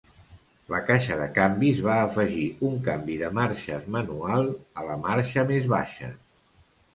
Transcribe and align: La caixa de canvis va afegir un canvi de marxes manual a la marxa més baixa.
La 0.73 0.77
caixa 0.85 1.17
de 1.17 1.27
canvis 1.35 1.81
va 1.87 1.97
afegir 2.05 2.45
un 2.69 2.79
canvi 2.87 3.19
de 3.25 3.29
marxes 3.41 3.85
manual 3.97 4.49
a 4.83 4.87
la 4.89 4.97
marxa 5.05 5.45
més 5.55 5.69
baixa. 5.77 6.11